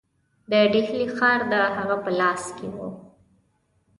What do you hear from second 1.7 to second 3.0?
هغه په لاس کې وو.